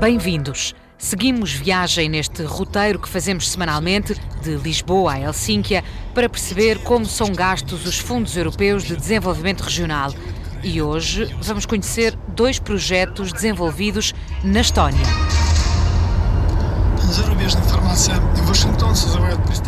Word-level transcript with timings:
Bem-vindos. 0.00 0.74
Seguimos 0.96 1.52
viagem 1.52 2.08
neste 2.08 2.42
roteiro 2.42 2.98
que 2.98 3.08
fazemos 3.08 3.48
semanalmente 3.48 4.14
de 4.42 4.56
Lisboa 4.56 5.12
a 5.12 5.20
Helsínquia 5.20 5.82
para 6.14 6.28
perceber 6.28 6.78
como 6.84 7.04
são 7.04 7.32
gastos 7.32 7.84
os 7.84 7.98
fundos 7.98 8.36
europeus 8.36 8.84
de 8.84 8.96
desenvolvimento 8.96 9.62
regional. 9.62 10.12
E 10.62 10.80
hoje 10.80 11.24
vamos 11.42 11.66
conhecer 11.66 12.16
dois 12.28 12.58
projetos 12.58 13.32
desenvolvidos 13.32 14.14
na 14.44 14.60
Estónia. 14.60 15.04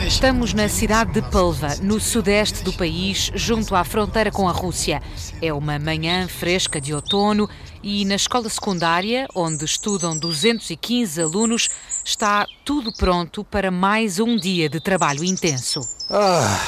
Estamos 0.06 0.52
na 0.52 0.68
cidade 0.68 1.12
de 1.14 1.22
Pulva, 1.22 1.74
no 1.82 1.98
sudeste 1.98 2.62
do 2.62 2.70
país, 2.70 3.30
junto 3.34 3.74
à 3.74 3.82
fronteira 3.82 4.30
com 4.30 4.46
a 4.46 4.52
Rússia. 4.52 5.02
É 5.40 5.50
uma 5.50 5.78
manhã 5.78 6.28
fresca 6.28 6.78
de 6.78 6.92
outono 6.92 7.48
e 7.82 8.04
na 8.04 8.16
escola 8.16 8.46
secundária, 8.50 9.26
onde 9.34 9.64
estudam 9.64 10.18
215 10.18 11.22
alunos, 11.22 11.70
está 12.04 12.46
tudo 12.62 12.92
pronto 12.92 13.42
para 13.42 13.70
mais 13.70 14.18
um 14.18 14.36
dia 14.36 14.68
de 14.68 14.78
trabalho 14.78 15.24
intenso. 15.24 15.80
Ah, 16.10 16.62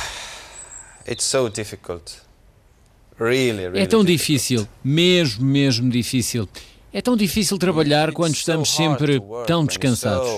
it's 1.06 1.26
so 1.26 1.50
difficult. 1.50 2.14
Really, 3.20 3.64
really 3.68 3.80
é 3.80 3.86
tão 3.86 4.02
difícil, 4.02 4.66
mesmo, 4.82 5.44
mesmo 5.44 5.90
difícil. 5.90 6.48
É 6.94 7.00
tão 7.00 7.16
difícil 7.16 7.56
trabalhar 7.56 8.12
quando 8.12 8.34
estamos 8.34 8.68
sempre 8.68 9.18
tão 9.46 9.64
descansados. 9.64 10.28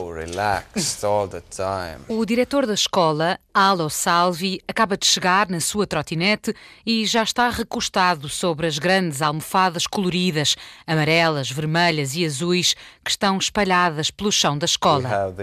O 2.08 2.24
diretor 2.24 2.64
da 2.64 2.74
escola, 2.74 3.40
Alo 3.52 3.90
Salvi, 3.90 4.60
acaba 4.68 4.96
de 4.96 5.04
chegar 5.04 5.48
na 5.48 5.58
sua 5.58 5.84
trotinete 5.84 6.54
e 6.86 7.04
já 7.06 7.24
está 7.24 7.50
recostado 7.50 8.28
sobre 8.28 8.68
as 8.68 8.78
grandes 8.78 9.20
almofadas 9.20 9.84
coloridas, 9.86 10.54
amarelas, 10.86 11.50
vermelhas 11.50 12.14
e 12.14 12.24
azuis, 12.24 12.74
que 13.04 13.10
estão 13.10 13.36
espalhadas 13.36 14.12
pelo 14.12 14.30
chão 14.30 14.56
da 14.56 14.64
escola. 14.64 15.34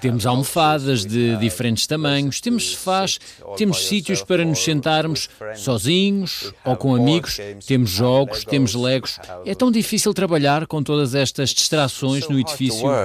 Temos 0.00 0.26
almofadas 0.26 1.06
de 1.06 1.36
diferentes 1.38 1.86
tamanhos, 1.86 2.38
temos 2.40 2.72
sofás, 2.72 3.18
temos 3.56 3.86
sítios 3.86 4.22
para 4.22 4.44
nos 4.44 4.58
sentarmos 4.58 5.30
sozinhos 5.56 6.52
ou 6.66 6.76
com 6.76 6.94
amigos, 6.94 7.38
temos 7.66 7.90
jogos, 7.90 8.44
temos 8.44 8.57
temos 8.58 8.74
legos. 8.74 9.20
É 9.46 9.54
tão 9.54 9.70
difícil 9.70 10.12
trabalhar 10.12 10.66
com 10.66 10.82
todas 10.82 11.14
estas 11.14 11.50
distrações 11.50 12.28
no 12.28 12.38
edifício. 12.38 12.88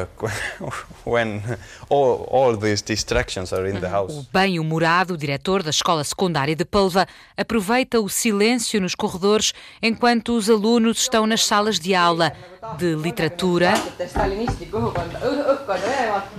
O 4.09 4.25
bem-humorado 4.31 5.17
diretor 5.17 5.61
da 5.61 5.69
escola 5.69 6.03
secundária 6.03 6.55
de 6.55 6.65
Pulva 6.65 7.05
aproveita 7.37 7.99
o 7.99 8.07
silêncio 8.09 8.79
nos 8.81 8.95
corredores 8.95 9.53
enquanto 9.81 10.35
os 10.35 10.49
alunos 10.49 10.99
estão 10.99 11.27
nas 11.27 11.45
salas 11.45 11.79
de 11.79 11.93
aula 11.93 12.31
de 12.77 12.95
literatura, 12.95 13.73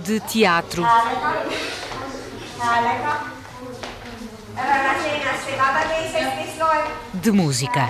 de 0.03 0.19
teatro 0.21 0.83
de 7.25 7.31
música. 7.31 7.89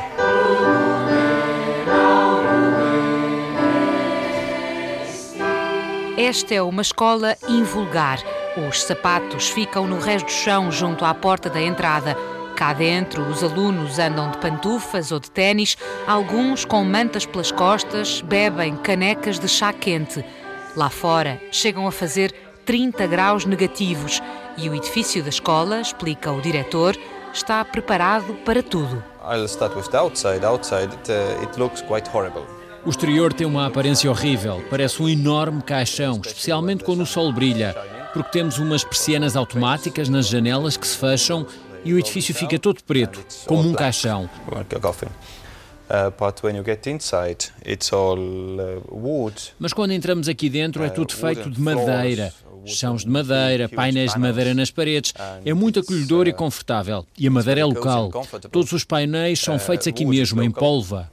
Esta 6.18 6.56
é 6.56 6.62
uma 6.62 6.82
escola 6.82 7.36
invulgar. 7.48 8.20
Os 8.70 8.84
sapatos 8.84 9.50
ficam 9.50 9.86
no 9.86 10.00
resto 10.00 10.28
do 10.28 10.32
chão 10.32 10.72
junto 10.72 11.04
à 11.04 11.14
porta 11.14 11.50
da 11.50 11.62
entrada. 11.62 12.16
Cá 12.56 12.72
dentro, 12.72 13.24
os 13.24 13.44
alunos 13.44 14.00
andam 14.00 14.32
de 14.32 14.38
pantufas 14.38 15.12
ou 15.12 15.20
de 15.20 15.30
ténis, 15.30 15.78
alguns 16.08 16.64
com 16.64 16.84
mantas 16.86 17.26
pelas 17.26 17.52
costas, 17.52 18.22
bebem 18.22 18.78
canecas 18.78 19.38
de 19.38 19.50
chá 19.50 19.74
quente. 19.74 20.24
Lá 20.76 20.90
fora, 20.90 21.42
chegam 21.52 21.86
a 21.86 21.92
fazer 21.92 22.34
30 22.66 23.06
graus 23.08 23.46
negativos 23.46 24.22
e 24.58 24.70
o 24.70 24.76
edifício 24.76 25.22
da 25.22 25.30
escola, 25.30 25.82
explica 25.82 26.32
o 26.32 26.42
diretor, 26.42 26.98
está 27.34 27.64
preparado 27.66 28.34
para 28.46 28.64
tudo. 28.64 29.04
I'll 29.24 29.46
start 29.46 29.76
with 29.76 29.90
the 29.90 29.98
outside. 29.98 30.46
Outside, 30.46 30.94
it, 30.94 31.12
uh, 31.12 31.42
it 31.42 31.60
looks 31.60 31.82
quite 31.82 32.10
horrible. 32.14 32.44
O 32.86 32.90
exterior 32.90 33.34
tem 33.34 33.48
uma 33.48 33.66
aparência 33.66 34.10
horrível, 34.12 34.64
parece 34.70 35.02
um 35.02 35.10
enorme 35.10 35.62
caixão, 35.64 36.22
especialmente 36.24 36.84
quando 36.84 37.02
o 37.02 37.06
sol 37.06 37.34
brilha, 37.34 37.76
porque 38.14 38.30
temos 38.30 38.60
umas 38.60 38.84
persianas 38.84 39.36
automáticas 39.36 40.08
nas 40.08 40.28
janelas 40.28 40.78
que 40.78 40.86
se 40.86 40.96
fecham 40.96 41.48
e 41.84 41.94
o 41.94 42.00
edifício 42.00 42.36
fica 42.36 42.60
todo 42.60 42.84
preto, 42.84 43.20
como 43.48 43.68
um 43.68 43.74
caixão. 43.74 44.30
Mas 49.60 49.74
quando 49.74 49.92
entramos 49.92 50.28
aqui 50.28 50.50
dentro 50.50 50.84
é 50.84 50.90
tudo 50.90 51.14
feito 51.14 51.50
de 51.50 51.60
madeira, 51.60 52.32
chãos 52.66 53.04
de 53.04 53.10
madeira, 53.10 53.70
painéis 53.70 54.14
de 54.14 54.20
madeira 54.20 54.54
nas 54.54 54.72
paredes. 54.72 55.14
É 55.44 55.54
muito 55.54 55.80
acolhedor 55.80 56.28
e 56.28 56.34
confortável. 56.34 57.06
E 57.18 57.28
a 57.28 57.32
madeira 57.32 57.62
é 57.62 57.66
local. 57.66 58.12
Todos 58.52 58.72
os 58.72 58.84
painéis 58.84 59.40
são 59.40 59.58
feitos 59.60 59.88
aqui 59.88 60.06
mesmo, 60.06 60.42
em 60.42 60.52
Polva. 60.52 61.10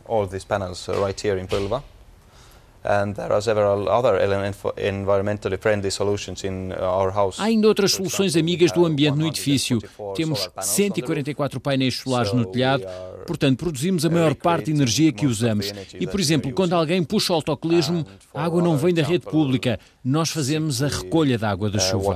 Há 7.41 7.45
ainda 7.45 7.69
outras 7.69 7.93
soluções 7.93 8.37
amigas 8.37 8.73
do 8.73 8.85
ambiente 8.85 9.17
no 9.17 9.27
edifício. 9.27 9.81
Temos 10.15 10.49
144 10.61 11.61
painéis 11.61 11.97
solares 11.97 12.33
no 12.33 12.45
telhado, 12.45 12.85
portanto 13.27 13.59
produzimos 13.59 14.05
a 14.05 14.11
maior 14.11 14.35
parte 14.35 14.67
de 14.67 14.73
energia 14.73 15.13
que 15.13 15.27
usamos. 15.27 15.73
E, 15.99 16.07
por 16.07 16.19
exemplo, 16.19 16.53
quando 16.53 16.73
alguém 16.75 17.03
puxa 17.05 17.33
o 17.33 17.37
autocolismo, 17.37 18.05
a 18.35 18.45
água 18.45 18.63
não 18.63 18.77
vem 18.77 18.93
da 18.93 19.03
rede 19.03 19.27
pública. 19.27 19.79
Nós 20.05 20.31
fazemos 20.31 20.83
a 20.83 20.89
recolha 20.89 21.39
da 21.39 21.51
água 21.51 21.71
da 21.71 21.79
chuva. 21.79 22.15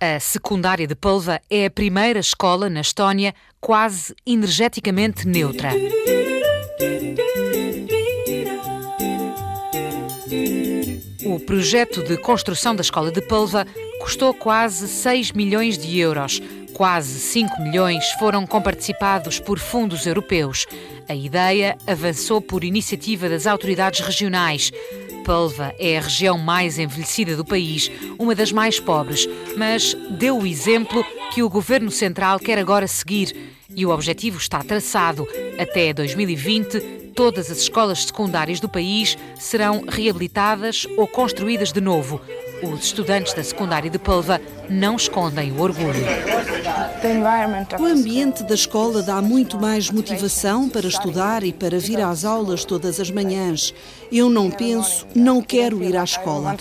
A 0.00 0.20
secundária 0.20 0.86
de 0.86 0.94
Polva 0.94 1.40
é 1.50 1.66
a 1.66 1.70
primeira 1.70 2.20
escola 2.20 2.70
na 2.70 2.80
Estónia 2.80 3.34
quase 3.60 4.14
energeticamente 4.24 5.26
neutra. 5.26 5.70
O 11.26 11.40
projeto 11.40 12.04
de 12.04 12.16
construção 12.16 12.76
da 12.76 12.82
escola 12.82 13.10
de 13.10 13.20
Polva 13.22 13.66
custou 14.00 14.32
quase 14.32 14.86
6 14.86 15.32
milhões 15.32 15.76
de 15.76 15.98
euros. 15.98 16.40
Quase 16.74 17.18
5 17.18 17.60
milhões 17.60 18.08
foram 18.20 18.46
comparticipados 18.46 19.40
por 19.40 19.58
fundos 19.58 20.06
europeus. 20.06 20.64
A 21.08 21.14
ideia 21.14 21.76
avançou 21.88 22.40
por 22.40 22.62
iniciativa 22.62 23.28
das 23.28 23.48
autoridades 23.48 23.98
regionais. 23.98 24.70
Polva 25.28 25.74
é 25.78 25.98
a 25.98 26.00
região 26.00 26.38
mais 26.38 26.78
envelhecida 26.78 27.36
do 27.36 27.44
país, 27.44 27.90
uma 28.18 28.34
das 28.34 28.50
mais 28.50 28.80
pobres, 28.80 29.28
mas 29.58 29.92
deu 30.12 30.38
o 30.38 30.46
exemplo 30.46 31.04
que 31.34 31.42
o 31.42 31.50
governo 31.50 31.90
central 31.90 32.40
quer 32.40 32.56
agora 32.56 32.86
seguir 32.86 33.36
e 33.76 33.84
o 33.84 33.90
objetivo 33.90 34.38
está 34.38 34.64
traçado. 34.64 35.28
Até 35.58 35.92
2020, 35.92 37.12
todas 37.14 37.50
as 37.50 37.58
escolas 37.58 38.04
secundárias 38.04 38.58
do 38.58 38.70
país 38.70 39.18
serão 39.38 39.84
reabilitadas 39.86 40.86
ou 40.96 41.06
construídas 41.06 41.72
de 41.72 41.80
novo. 41.82 42.22
Os 42.62 42.84
estudantes 42.84 43.34
da 43.34 43.44
secundária 43.44 43.90
de 43.90 43.98
Polva 43.98 44.40
não 44.68 44.96
escondem 44.96 45.52
o 45.52 45.60
orgulho. 45.60 46.04
O 47.78 47.84
ambiente 47.86 48.42
da 48.42 48.54
escola 48.54 49.02
dá 49.02 49.22
muito 49.22 49.58
mais 49.58 49.90
motivação 49.90 50.68
para 50.68 50.86
estudar 50.86 51.44
e 51.44 51.52
para 51.52 51.78
vir 51.78 52.00
às 52.00 52.24
aulas 52.24 52.64
todas 52.64 52.98
as 52.98 53.10
manhãs. 53.10 53.72
Eu 54.10 54.28
não 54.28 54.50
penso, 54.50 55.06
não 55.14 55.40
quero 55.40 55.82
ir 55.84 55.96
à 55.96 56.02
escola. 56.02 56.56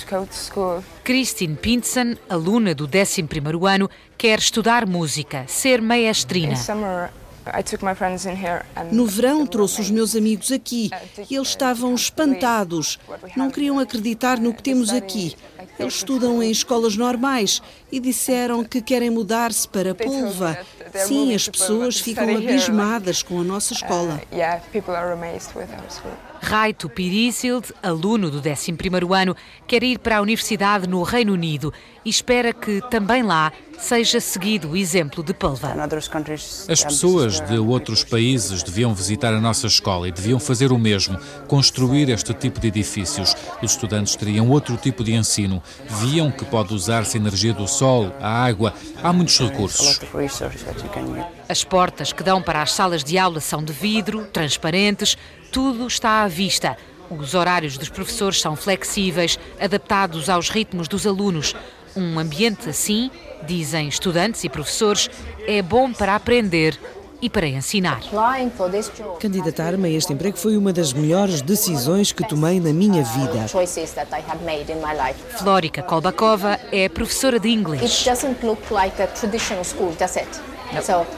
Christine 1.03 1.55
Pintsen, 1.55 2.17
aluna 2.29 2.75
do 2.75 2.87
11º 2.87 3.67
ano, 3.67 3.89
quer 4.17 4.37
estudar 4.37 4.85
música, 4.85 5.45
ser 5.47 5.81
maestrina. 5.81 6.55
No 8.91 9.05
verão 9.05 9.45
trouxe 9.45 9.79
os 9.79 9.89
meus 9.89 10.15
amigos 10.15 10.51
aqui 10.51 10.89
e 11.29 11.35
eles 11.35 11.49
estavam 11.49 11.95
espantados. 11.95 12.99
Não 13.35 13.49
queriam 13.49 13.79
acreditar 13.79 14.37
no 14.37 14.53
que 14.53 14.61
temos 14.61 14.91
aqui. 14.91 15.35
Eles 15.79 15.95
estudam 15.95 16.41
em 16.41 16.49
escolas 16.49 16.95
normais 16.97 17.61
e 17.91 17.99
disseram 17.99 18.63
que 18.63 18.81
querem 18.81 19.09
mudar-se 19.09 19.67
para 19.67 19.93
Pulva. 19.93 20.57
Sim, 21.05 21.35
as 21.35 21.47
pessoas 21.47 21.99
ficam 21.99 22.35
abismadas 22.35 23.21
com 23.21 23.39
a 23.39 23.43
nossa 23.43 23.73
escola. 23.73 24.21
Raito 26.41 26.89
Pirisild, 26.89 27.73
aluno 27.81 28.29
do 28.29 28.41
11º 28.41 29.15
ano, 29.15 29.35
quer 29.67 29.83
ir 29.83 29.99
para 29.99 30.17
a 30.17 30.21
universidade 30.21 30.87
no 30.87 31.03
Reino 31.03 31.33
Unido 31.33 31.73
e 32.05 32.09
espera 32.09 32.53
que 32.53 32.81
também 32.89 33.23
lá 33.23 33.51
seja 33.77 34.19
seguido 34.19 34.71
o 34.71 34.77
exemplo 34.77 35.23
de 35.23 35.33
Pulva. 35.33 35.75
As 36.69 36.83
pessoas 36.83 37.39
de 37.41 37.57
outros 37.59 38.03
países 38.03 38.63
deviam 38.63 38.93
visitar 38.93 39.33
a 39.33 39.41
nossa 39.41 39.67
escola 39.67 40.07
e 40.07 40.11
deviam 40.11 40.39
fazer 40.39 40.71
o 40.71 40.79
mesmo, 40.79 41.19
construir 41.47 42.09
este 42.09 42.33
tipo 42.33 42.59
de 42.59 42.69
edifícios. 42.69 43.35
Os 43.61 43.71
estudantes 43.71 44.15
teriam 44.15 44.49
outro 44.49 44.77
tipo 44.77 45.03
de 45.03 45.13
ensino, 45.13 45.61
viam 45.87 46.31
que 46.31 46.45
pode 46.45 46.73
usar-se 46.73 47.17
a 47.17 47.19
energia 47.19 47.53
do 47.53 47.67
sol, 47.67 48.15
a 48.19 48.45
água, 48.45 48.73
há 49.03 49.13
muitos 49.13 49.37
recursos. 49.39 49.99
As 51.49 51.63
portas 51.63 52.11
que 52.11 52.23
dão 52.23 52.41
para 52.41 52.61
as 52.61 52.71
salas 52.71 53.03
de 53.03 53.17
aula 53.17 53.39
são 53.39 53.63
de 53.63 53.71
vidro, 53.71 54.25
transparentes, 54.25 55.17
tudo 55.51 55.87
está 55.87 56.23
à 56.23 56.27
vista. 56.27 56.77
Os 57.09 57.33
horários 57.33 57.77
dos 57.77 57.89
professores 57.89 58.41
são 58.41 58.55
flexíveis, 58.55 59.39
adaptados 59.59 60.29
aos 60.29 60.49
ritmos 60.49 60.87
dos 60.87 61.07
alunos. 61.07 61.55
Um 61.95 62.19
ambiente 62.19 62.69
assim, 62.69 63.09
dizem 63.45 63.87
estudantes 63.87 64.43
e 64.43 64.49
professores, 64.49 65.09
é 65.47 65.61
bom 65.61 65.91
para 65.91 66.15
aprender 66.15 66.77
e 67.21 67.29
para 67.29 67.47
ensinar. 67.47 68.01
Candidatar-me 69.19 69.87
a 69.87 69.91
este 69.91 70.13
emprego 70.13 70.37
foi 70.37 70.55
uma 70.55 70.71
das 70.71 70.93
melhores 70.93 71.41
decisões 71.41 72.11
que 72.11 72.27
tomei 72.27 72.59
na 72.59 72.71
minha 72.71 73.03
vida. 73.03 73.47
Flórica 75.37 75.81
Kolbakova 75.81 76.59
é 76.71 76.87
professora 76.87 77.39
de 77.39 77.49
inglês. 77.49 77.81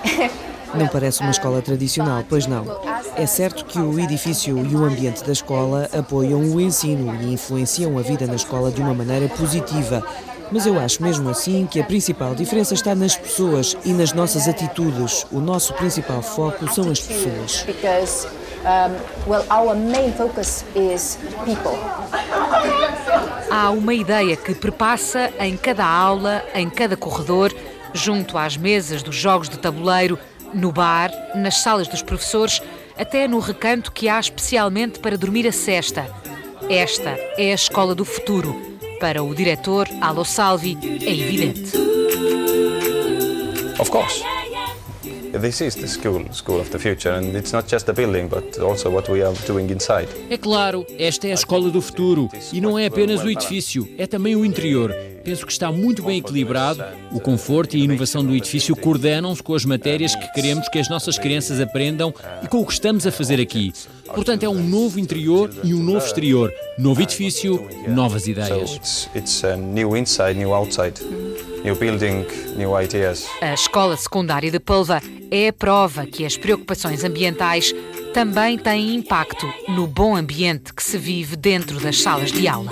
Não 0.73 0.87
parece 0.87 1.21
uma 1.21 1.31
escola 1.31 1.61
tradicional, 1.61 2.23
pois 2.27 2.45
não. 2.45 2.65
É 3.15 3.25
certo 3.25 3.65
que 3.65 3.79
o 3.79 3.99
edifício 3.99 4.57
e 4.65 4.75
o 4.75 4.83
ambiente 4.85 5.23
da 5.23 5.31
escola 5.31 5.89
apoiam 5.97 6.41
o 6.41 6.61
ensino 6.61 7.15
e 7.21 7.33
influenciam 7.33 7.97
a 7.97 8.01
vida 8.01 8.27
na 8.27 8.35
escola 8.35 8.71
de 8.71 8.81
uma 8.81 8.93
maneira 8.93 9.27
positiva. 9.29 10.03
Mas 10.51 10.65
eu 10.65 10.79
acho 10.79 11.03
mesmo 11.03 11.29
assim 11.29 11.67
que 11.67 11.79
a 11.79 11.83
principal 11.83 12.33
diferença 12.33 12.73
está 12.73 12.95
nas 12.95 13.15
pessoas 13.15 13.77
e 13.85 13.93
nas 13.93 14.13
nossas 14.13 14.47
atitudes. 14.47 15.25
O 15.31 15.39
nosso 15.39 15.73
principal 15.73 16.21
foco 16.21 16.67
são 16.73 16.89
as 16.89 16.99
pessoas. 16.99 17.65
Há 23.49 23.69
uma 23.69 23.93
ideia 23.93 24.35
que 24.35 24.55
perpassa 24.55 25.31
em 25.39 25.55
cada 25.55 25.85
aula, 25.85 26.43
em 26.55 26.69
cada 26.69 26.97
corredor, 26.97 27.53
junto 27.93 28.37
às 28.37 28.57
mesas 28.57 29.03
dos 29.03 29.15
jogos 29.15 29.49
de 29.49 29.57
tabuleiro, 29.57 30.17
no 30.53 30.71
bar, 30.71 31.11
nas 31.35 31.57
salas 31.57 31.87
dos 31.87 32.01
professores, 32.01 32.61
até 32.97 33.27
no 33.27 33.39
recanto 33.39 33.91
que 33.91 34.09
há 34.09 34.19
especialmente 34.19 34.99
para 34.99 35.17
dormir 35.17 35.47
a 35.47 35.51
cesta. 35.51 36.07
Esta 36.69 37.11
é 37.37 37.51
a 37.51 37.55
escola 37.55 37.95
do 37.95 38.05
futuro. 38.05 38.55
Para 38.99 39.23
o 39.23 39.33
diretor 39.33 39.87
Alo 40.01 40.25
Salvi, 40.25 40.77
é 41.01 41.11
evidente. 41.11 41.71
Of 43.79 43.89
course. 43.89 44.38
É 50.29 50.37
claro, 50.37 50.85
esta 50.97 51.27
é 51.27 51.31
a 51.31 51.35
escola 51.35 51.69
do 51.69 51.81
futuro 51.81 52.29
e 52.51 52.59
não 52.59 52.77
é 52.77 52.87
apenas 52.87 53.23
o 53.23 53.29
edifício, 53.29 53.87
é 53.97 54.07
também 54.07 54.35
o 54.35 54.43
interior. 54.43 54.93
Penso 55.23 55.45
que 55.45 55.51
está 55.51 55.71
muito 55.71 56.03
bem 56.03 56.19
equilibrado. 56.19 56.83
O 57.11 57.19
conforto 57.19 57.75
e 57.75 57.81
a 57.81 57.83
inovação 57.83 58.23
do 58.23 58.35
edifício 58.35 58.75
coordenam-se 58.75 59.43
com 59.43 59.53
as 59.53 59.65
matérias 59.65 60.15
que 60.15 60.33
queremos 60.33 60.67
que 60.69 60.79
as 60.79 60.89
nossas 60.89 61.19
crianças 61.19 61.59
aprendam 61.59 62.13
e 62.41 62.47
com 62.47 62.61
o 62.61 62.65
que 62.65 62.73
estamos 62.73 63.05
a 63.05 63.11
fazer 63.11 63.39
aqui. 63.39 63.73
Portanto, 64.15 64.43
é 64.43 64.49
um 64.49 64.63
novo 64.63 64.99
interior 64.99 65.51
e 65.63 65.73
um 65.73 65.83
novo 65.83 66.05
exterior. 66.05 66.51
Novo 66.77 67.01
edifício, 67.01 67.67
novas 67.87 68.27
ideias. 68.27 69.07
It's 69.15 69.43
a 69.43 69.55
new 69.55 69.95
inside, 69.95 70.33
new 70.33 70.53
outside, 70.53 70.99
new 71.63 71.75
building, 71.75 72.25
new 72.55 72.79
ideas. 72.79 73.27
A 73.41 73.53
escola 73.53 73.95
secundária 73.97 74.51
de 74.51 74.59
Pulva 74.59 75.01
é 75.31 75.49
a 75.49 75.53
prova 75.53 76.05
que 76.05 76.25
as 76.25 76.37
preocupações 76.37 77.03
ambientais 77.03 77.73
também 78.13 78.57
têm 78.57 78.95
impacto 78.95 79.45
no 79.67 79.85
bom 79.85 80.15
ambiente 80.15 80.73
que 80.73 80.83
se 80.83 80.97
vive 80.97 81.35
dentro 81.35 81.79
das 81.79 82.01
salas 82.01 82.31
de 82.31 82.47
aula. 82.47 82.69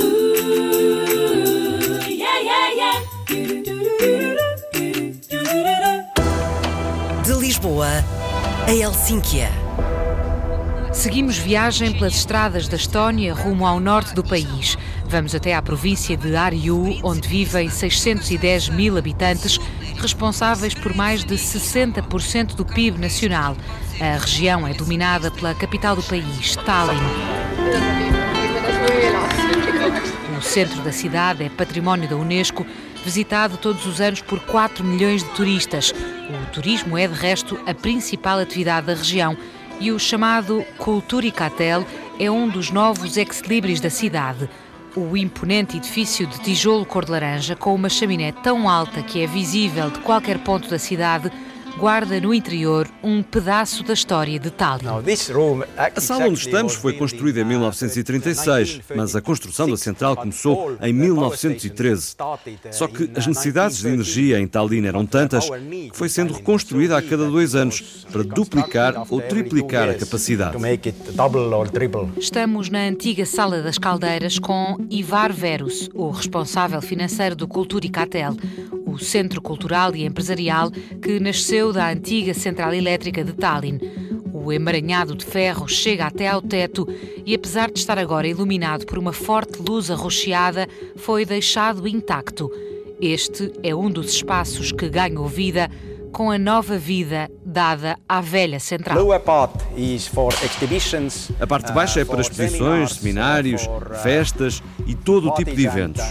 De 7.23 7.33
Lisboa 7.39 7.87
a 8.67 8.73
Helsínquia. 8.73 9.49
Seguimos 10.91 11.37
viagem 11.37 11.93
pelas 11.93 12.15
estradas 12.15 12.67
da 12.67 12.75
Estónia 12.75 13.33
rumo 13.33 13.65
ao 13.65 13.79
norte 13.79 14.13
do 14.13 14.21
país. 14.21 14.77
Vamos 15.09 15.33
até 15.33 15.55
à 15.55 15.61
província 15.61 16.17
de 16.17 16.35
Ariu, 16.35 16.99
onde 17.01 17.29
vivem 17.29 17.69
610 17.69 18.69
mil 18.69 18.97
habitantes, 18.97 19.57
responsáveis 20.01 20.73
por 20.73 20.93
mais 20.93 21.23
de 21.23 21.35
60% 21.35 22.55
do 22.55 22.65
PIB 22.65 22.99
nacional. 22.99 23.55
A 24.01 24.17
região 24.17 24.67
é 24.67 24.73
dominada 24.73 25.31
pela 25.31 25.55
capital 25.55 25.95
do 25.95 26.03
país, 26.03 26.57
Tallinn. 26.57 26.97
O 30.37 30.41
centro 30.41 30.81
da 30.81 30.91
cidade 30.91 31.43
é 31.43 31.49
património 31.49 32.09
da 32.09 32.17
Unesco, 32.17 32.65
visitado 33.05 33.55
todos 33.57 33.85
os 33.85 34.01
anos 34.01 34.21
por 34.21 34.39
4 34.41 34.83
milhões 34.83 35.23
de 35.23 35.29
turistas. 35.29 35.91
O 35.91 36.51
turismo 36.51 36.97
é, 36.97 37.07
de 37.07 37.13
resto, 37.13 37.57
a 37.65 37.73
principal 37.73 38.39
atividade 38.39 38.87
da 38.87 38.93
região 38.93 39.37
e 39.79 39.91
o 39.91 39.99
chamado 39.99 40.65
Culturicatel 40.77 41.85
é 42.19 42.29
um 42.29 42.49
dos 42.49 42.71
novos 42.71 43.15
ex-libris 43.15 43.79
da 43.79 43.89
cidade. 43.89 44.49
O 44.99 45.15
imponente 45.15 45.77
edifício 45.77 46.25
de 46.25 46.39
tijolo 46.39 46.83
cor 46.83 47.05
de 47.05 47.11
laranja, 47.11 47.55
com 47.55 47.75
uma 47.75 47.87
chaminé 47.87 48.31
tão 48.31 48.67
alta 48.67 49.03
que 49.03 49.21
é 49.21 49.27
visível 49.27 49.91
de 49.91 49.99
qualquer 49.99 50.39
ponto 50.39 50.67
da 50.67 50.79
cidade, 50.79 51.31
guarda 51.77 52.19
no 52.19 52.33
interior 52.33 52.87
um 53.03 53.21
pedaço 53.21 53.83
da 53.83 53.93
história 53.93 54.39
de 54.39 54.49
Tallinn. 54.49 54.87
A 55.77 56.01
sala 56.01 56.25
onde 56.25 56.39
estamos 56.39 56.73
foi 56.73 56.93
construída 56.93 57.41
em 57.41 57.45
1936, 57.45 58.81
mas 58.95 59.15
a 59.15 59.21
construção 59.21 59.69
da 59.69 59.77
central 59.77 60.15
começou 60.15 60.75
em 60.81 60.91
1913. 60.91 62.15
Só 62.71 62.87
que 62.87 63.11
as 63.15 63.27
necessidades 63.27 63.77
de 63.77 63.87
energia 63.87 64.39
em 64.39 64.47
Tallinn 64.47 64.85
eram 64.85 65.05
tantas 65.05 65.49
que 65.49 65.91
foi 65.93 66.09
sendo 66.09 66.33
reconstruída 66.33 66.97
a 66.97 67.01
cada 67.01 67.29
dois 67.29 67.53
anos 67.53 68.05
para 68.11 68.23
duplicar 68.23 69.05
ou 69.09 69.21
triplicar 69.21 69.89
a 69.89 69.93
capacidade. 69.93 70.57
Estamos 72.17 72.69
na 72.69 72.79
antiga 72.79 73.25
Sala 73.25 73.61
das 73.61 73.77
Caldeiras 73.77 74.39
com 74.39 74.77
Ivar 74.89 75.31
Verus, 75.31 75.89
o 75.93 76.09
responsável 76.09 76.81
financeiro 76.81 77.35
do 77.35 77.47
Culturicatel, 77.47 78.35
o 78.87 78.97
centro 78.97 79.41
cultural 79.41 79.93
e 79.95 80.05
empresarial 80.05 80.71
que 80.71 81.19
nasceu 81.19 81.73
da 81.73 81.89
antiga 81.89 82.33
central 82.33 82.73
elétrica 82.73 83.23
de 83.23 83.33
Tallinn. 83.33 83.79
O 84.33 84.51
emaranhado 84.51 85.13
de 85.13 85.25
ferro 85.25 85.67
chega 85.67 86.05
até 86.05 86.29
ao 86.29 86.41
teto 86.41 86.87
e, 87.25 87.35
apesar 87.35 87.69
de 87.69 87.79
estar 87.79 87.99
agora 87.99 88.27
iluminado 88.27 88.85
por 88.85 88.97
uma 88.97 89.11
forte 89.11 89.61
luz 89.61 89.91
arroxeada, 89.91 90.67
foi 90.95 91.25
deixado 91.25 91.87
intacto. 91.87 92.49
Este 93.01 93.51
é 93.61 93.75
um 93.75 93.91
dos 93.91 94.13
espaços 94.13 94.71
que 94.71 94.89
ganhou 94.89 95.27
vida 95.27 95.69
com 96.11 96.31
a 96.31 96.37
nova 96.39 96.77
vida 96.77 97.29
dada 97.45 97.97
à 98.07 98.21
velha 98.21 98.59
central. 98.59 98.97
A 101.39 101.45
parte 101.45 101.71
baixa 101.73 101.99
é 101.99 102.05
para 102.05 102.21
exposições, 102.21 102.93
seminários, 102.93 103.67
festas 104.01 104.63
e 104.87 104.95
todo 104.95 105.29
o 105.29 105.33
tipo 105.33 105.53
de 105.53 105.65
eventos. 105.65 106.03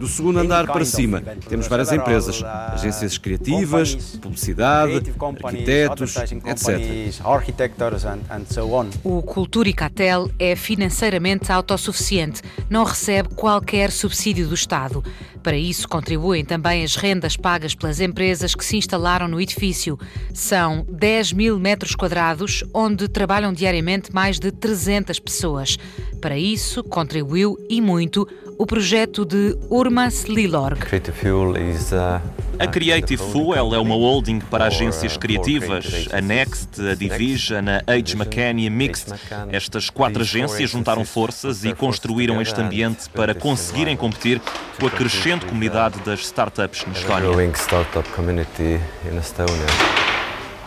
Do 0.00 0.08
segundo 0.08 0.38
andar 0.38 0.66
para 0.66 0.82
cima, 0.82 1.20
temos 1.46 1.68
várias 1.68 1.92
empresas, 1.92 2.42
agências 2.42 3.18
criativas, 3.18 3.94
publicidade, 4.16 5.12
arquitetos, 5.44 6.16
etc. 6.16 7.12
O 9.04 9.20
Culturicatel 9.20 10.30
é 10.38 10.56
financeiramente 10.56 11.52
autossuficiente, 11.52 12.40
não 12.70 12.84
recebe 12.84 13.28
qualquer 13.34 13.90
subsídio 13.90 14.48
do 14.48 14.54
Estado. 14.54 15.04
Para 15.42 15.56
isso, 15.56 15.88
contribuem 15.88 16.44
também 16.44 16.84
as 16.84 16.96
rendas 16.96 17.36
pagas 17.36 17.74
pelas 17.74 18.00
empresas 18.00 18.54
que 18.54 18.64
se 18.64 18.76
instalaram 18.76 19.26
no 19.26 19.40
edifício. 19.40 19.98
São 20.34 20.84
10 20.88 21.32
mil 21.32 21.58
metros 21.58 21.94
quadrados, 21.94 22.62
onde 22.74 23.08
trabalham 23.08 23.52
diariamente 23.52 24.12
mais 24.12 24.38
de 24.38 24.50
300 24.52 25.18
pessoas. 25.18 25.78
Para 26.20 26.36
isso, 26.36 26.84
contribuiu 26.84 27.56
e 27.68 27.80
muito 27.80 28.28
o 28.58 28.66
projeto 28.66 29.24
de 29.24 29.56
Urmas 29.70 30.24
Lilorg. 30.24 30.78
A 32.58 32.66
Creative 32.66 33.22
Fuel 33.32 33.74
é 33.74 33.78
uma 33.78 33.94
holding 33.94 34.38
para 34.38 34.66
agências 34.66 35.16
criativas, 35.16 36.08
a 36.12 36.20
Next, 36.20 36.78
a 36.78 36.94
Division, 36.94 37.64
a 37.86 37.90
Age 37.90 38.14
McCann 38.14 38.60
e 38.60 38.66
a 38.66 38.70
Mixed. 38.70 39.14
Estas 39.50 39.88
quatro 39.88 40.20
agências 40.20 40.68
juntaram 40.68 41.06
forças 41.06 41.64
e 41.64 41.72
construíram 41.72 42.38
este 42.42 42.60
ambiente 42.60 43.08
para 43.08 43.34
conseguirem 43.34 43.96
competir 43.96 44.42
com 44.78 44.86
a 44.86 44.90
crescente 44.90 45.29
comunidade 45.38 46.00
das 46.00 46.20
startups 46.20 46.84
na 46.86 46.92
Estónia. 49.20 49.66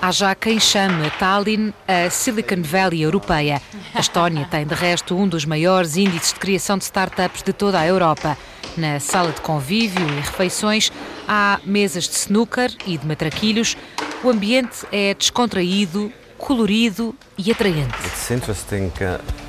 Há 0.02 0.12
já 0.12 0.36
quem 0.36 0.60
chame 0.60 1.10
Tallinn 1.12 1.74
a 1.88 2.10
Silicon 2.10 2.62
Valley 2.62 3.02
europeia. 3.02 3.62
A 3.94 4.00
Estónia 4.00 4.46
tem, 4.50 4.66
de 4.66 4.76
resto, 4.76 5.18
um 5.18 5.28
dos 5.28 5.46
maiores 5.46 5.96
índices 5.96 6.34
de 6.34 6.40
criação 6.40 6.78
de 6.78 6.84
startups 6.84 7.42
de 7.44 7.54
toda 7.54 7.80
a 7.80 7.88
Europa. 7.88 8.38
Na 8.76 9.00
sala 9.00 9.32
de 9.32 9.42
convívio 9.42 10.06
e 10.08 10.20
refeições 10.20 10.92
há 11.28 11.60
mesas 11.64 12.08
de 12.08 12.16
snooker 12.16 12.72
e 12.86 12.98
de 12.98 13.08
matraquilhos. 13.08 13.78
O 14.24 14.30
ambiente 14.30 14.86
é 14.92 15.14
descontraído, 15.14 16.12
colorido 16.38 17.16
e 17.38 17.52
atraente. 17.52 17.96
It's 18.06 18.32
interesting, 18.32 18.92
uh... 19.02 19.43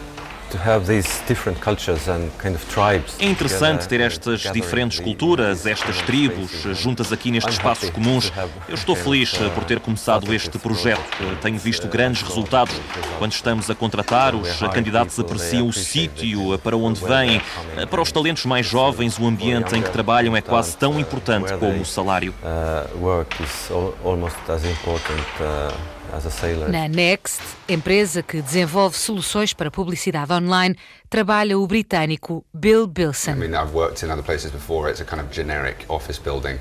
É 3.18 3.24
interessante 3.24 3.88
ter 3.88 4.00
estas 4.00 4.40
diferentes 4.52 5.00
culturas, 5.00 5.66
estas 5.66 6.00
tribos, 6.02 6.50
juntas 6.74 7.12
aqui 7.12 7.30
nestes 7.30 7.54
espaços 7.54 7.90
comuns. 7.90 8.32
Eu 8.68 8.74
estou 8.74 8.94
feliz 8.94 9.32
por 9.54 9.64
ter 9.64 9.80
começado 9.80 10.32
este 10.32 10.58
projeto. 10.58 11.02
Tenho 11.42 11.58
visto 11.58 11.88
grandes 11.88 12.22
resultados. 12.22 12.74
Quando 13.18 13.32
estamos 13.32 13.70
a 13.70 13.74
contratar, 13.74 14.34
os 14.34 14.58
candidatos 14.72 15.18
apreciam 15.18 15.66
o 15.66 15.72
sítio 15.72 16.58
para 16.58 16.76
onde 16.76 17.00
vêm. 17.00 17.40
Para 17.90 18.00
os 18.02 18.10
talentos 18.12 18.44
mais 18.44 18.66
jovens, 18.66 19.18
o 19.18 19.26
ambiente 19.26 19.74
em 19.74 19.82
que 19.82 19.90
trabalham 19.90 20.36
é 20.36 20.40
quase 20.40 20.76
tão 20.76 20.98
importante 20.98 21.52
como 21.54 21.80
o 21.80 21.84
salário. 21.84 22.34
Na 26.70 26.88
Next, 26.88 27.40
empresa 27.68 28.22
que 28.22 28.40
desenvolve 28.40 28.96
soluções 28.96 29.52
para 29.52 29.70
publicidade 29.70 30.32
online, 30.32 30.76
trabalha 31.10 31.58
o 31.58 31.66
britânico 31.66 32.44
Bill 32.52 32.86
Bilson. 32.86 33.34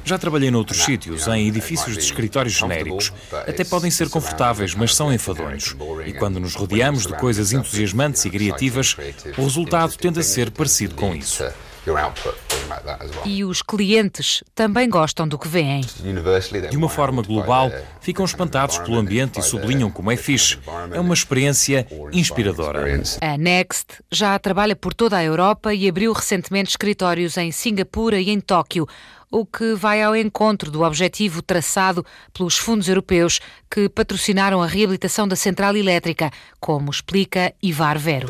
Já 0.03 0.17
trabalhei 0.17 0.51
noutros 0.51 0.83
sítios, 0.83 1.27
em 1.27 1.47
edifícios 1.47 1.97
de 1.97 2.03
escritórios 2.03 2.53
genéricos. 2.53 3.13
Até 3.47 3.63
podem 3.63 3.91
ser 3.91 4.09
confortáveis, 4.09 4.75
mas 4.75 4.95
são 4.95 5.13
enfadonhos. 5.13 5.75
E 6.05 6.13
quando 6.13 6.39
nos 6.39 6.55
rodeamos 6.55 7.05
de 7.05 7.13
coisas 7.13 7.53
entusiasmantes 7.53 8.25
e 8.25 8.29
criativas, 8.29 8.95
o 9.37 9.43
resultado 9.43 9.95
tende 9.97 10.19
a 10.19 10.23
ser 10.23 10.51
parecido 10.51 10.95
com 10.95 11.15
isso. 11.15 11.43
E 13.25 13.43
os 13.43 13.61
clientes 13.61 14.43
também 14.53 14.89
gostam 14.89 15.27
do 15.27 15.37
que 15.37 15.47
veem. 15.47 15.81
De 16.69 16.77
uma 16.77 16.89
forma 16.89 17.21
global, 17.21 17.71
ficam 17.99 18.25
espantados 18.25 18.77
pelo 18.79 18.97
ambiente 18.97 19.39
e 19.39 19.43
sublinham 19.43 19.89
como 19.89 20.11
é 20.11 20.15
fixe. 20.15 20.59
É 20.91 20.99
uma 20.99 21.13
experiência 21.13 21.87
inspiradora. 22.11 22.83
A 23.21 23.37
Next 23.37 24.03
já 24.11 24.37
trabalha 24.39 24.75
por 24.75 24.93
toda 24.93 25.17
a 25.17 25.23
Europa 25.23 25.73
e 25.73 25.87
abriu 25.87 26.13
recentemente 26.13 26.71
escritórios 26.71 27.37
em 27.37 27.51
Singapura 27.51 28.19
e 28.19 28.29
em 28.29 28.39
Tóquio 28.39 28.87
o 29.33 29.47
que 29.47 29.73
vai 29.73 30.03
ao 30.03 30.15
encontro 30.15 30.69
do 30.69 30.83
objetivo 30.83 31.41
traçado 31.41 32.05
pelos 32.31 32.55
fundos 32.55 32.87
europeus 32.87 33.39
que 33.69 33.89
patrocinaram 33.89 34.61
a 34.61 34.67
reabilitação 34.67 35.27
da 35.27 35.35
central 35.35 35.75
elétrica, 35.75 36.29
como 36.59 36.91
explica 36.91 37.51
Ivar 37.61 37.97
Verus. 37.97 38.29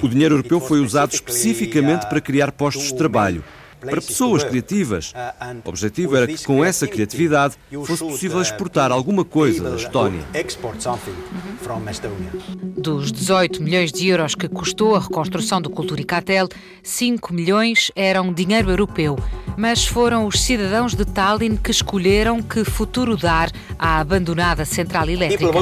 O 0.00 0.08
dinheiro 0.08 0.36
europeu 0.36 0.60
foi 0.60 0.78
usado 0.78 1.12
especificamente 1.12 2.08
para 2.08 2.20
criar 2.20 2.52
postos 2.52 2.84
de 2.84 2.96
trabalho 2.96 3.42
para 3.80 4.00
pessoas 4.00 4.44
criativas. 4.44 5.12
O 5.64 5.68
objetivo 5.68 6.16
era 6.16 6.26
que, 6.26 6.44
com 6.44 6.64
essa 6.64 6.86
criatividade, 6.86 7.54
fosse 7.84 8.04
possível 8.04 8.40
exportar 8.40 8.92
alguma 8.92 9.24
coisa 9.24 9.70
da 9.70 9.76
Estónia. 9.76 10.20
Dos 12.76 13.12
18 13.12 13.62
milhões 13.62 13.92
de 13.92 14.08
euros 14.08 14.34
que 14.34 14.48
custou 14.48 14.96
a 14.96 15.00
reconstrução 15.00 15.60
do 15.60 15.70
Culturicatel, 15.70 16.48
5 16.82 17.32
milhões 17.32 17.90
eram 17.94 18.32
dinheiro 18.32 18.70
europeu. 18.70 19.18
Mas 19.56 19.86
foram 19.86 20.26
os 20.26 20.40
cidadãos 20.40 20.94
de 20.94 21.04
Tallinn 21.04 21.56
que 21.56 21.70
escolheram 21.70 22.42
que 22.42 22.64
futuro 22.64 23.16
dar 23.16 23.50
à 23.78 23.98
abandonada 24.00 24.64
central 24.64 25.08
elétrica. 25.08 25.52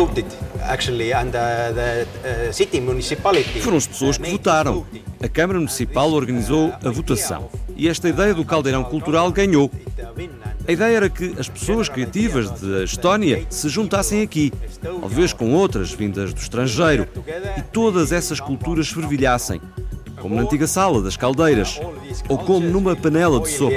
Foram 3.61 3.77
as 3.77 3.87
pessoas 3.87 4.19
que 4.19 4.31
votaram. 4.31 4.87
A 5.21 5.29
Câmara 5.29 5.59
Municipal 5.59 6.13
organizou 6.13 6.73
a 6.85 6.91
votação 6.91 7.49
e 7.79 7.89
esta 7.89 8.09
ideia 8.09 8.35
do 8.35 8.45
caldeirão 8.45 8.83
cultural 8.83 9.31
ganhou. 9.31 9.71
A 10.67 10.73
ideia 10.73 10.97
era 10.97 11.09
que 11.09 11.35
as 11.39 11.49
pessoas 11.49 11.89
criativas 11.89 12.51
da 12.61 12.83
Estónia 12.83 13.47
se 13.49 13.69
juntassem 13.69 14.21
aqui, 14.21 14.53
talvez 14.83 15.33
com 15.33 15.55
outras 15.55 15.93
vindas 15.93 16.35
do 16.35 16.41
estrangeiro, 16.41 17.09
e 17.57 17.63
todas 17.63 18.11
essas 18.11 18.41
culturas 18.41 18.89
fervilhassem, 18.89 19.63
como 20.21 20.35
na 20.35 20.43
antiga 20.43 20.67
sala 20.67 21.01
das 21.01 21.17
caldeiras, 21.17 21.81
ou 22.29 22.37
como 22.37 22.67
numa 22.67 22.97
panela 22.97 23.41
de 23.41 23.49
sopa. 23.49 23.73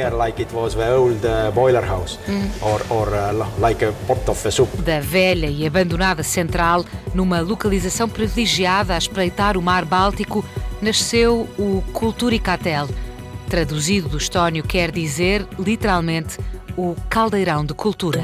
Da 4.82 5.00
velha 5.00 5.48
e 5.48 5.66
abandonada 5.66 6.24
central, 6.24 6.84
numa 7.14 7.40
localização 7.40 8.10
privilegiada 8.10 8.96
a 8.96 8.98
espreitar 8.98 9.56
o 9.56 9.62
mar 9.62 9.86
Báltico, 9.86 10.44
nasceu 10.82 11.48
o 11.60 11.84
Culturicatel 11.94 12.90
Traduzido 13.52 14.08
do 14.08 14.18
estónio 14.18 14.64
quer 14.64 14.92
dizer, 14.92 15.46
literalmente, 15.60 16.40
o 16.78 16.96
caldeirão 17.10 17.66
de 17.66 17.74
cultura. 17.74 18.24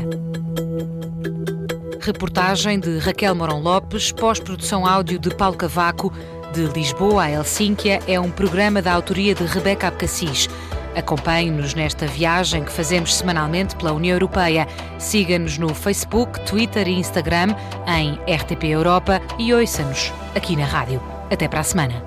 Reportagem 2.00 2.80
de 2.80 2.98
Raquel 3.00 3.36
Morão 3.36 3.60
Lopes, 3.60 4.14
pós-produção 4.14 4.86
áudio 4.86 5.20
de 5.20 5.30
Paulo 5.36 5.58
Cavaco, 5.58 6.14
de 6.54 6.68
Lisboa 6.68 7.24
a 7.24 7.30
Helsínquia, 7.30 8.00
é 8.08 8.18
um 8.18 8.32
programa 8.32 8.82
da 8.82 8.94
autoria 8.94 9.36
de 9.36 9.44
Rebeca 9.44 9.90
Abcacis. 9.90 10.48
Acompanhe-nos 10.96 11.74
nesta 11.74 12.08
viagem 12.08 12.64
que 12.64 12.72
fazemos 12.72 13.14
semanalmente 13.14 13.76
pela 13.76 13.92
União 13.92 14.16
Europeia. 14.16 14.66
Siga-nos 14.98 15.58
no 15.58 15.76
Facebook, 15.76 16.40
Twitter 16.46 16.88
e 16.88 16.94
Instagram 16.94 17.54
em 17.86 18.14
RTP 18.34 18.64
Europa 18.64 19.22
e 19.38 19.54
ouça-nos 19.54 20.14
aqui 20.34 20.56
na 20.56 20.64
rádio. 20.64 21.04
Até 21.30 21.50
para 21.50 21.60
a 21.60 21.64
semana. 21.64 22.02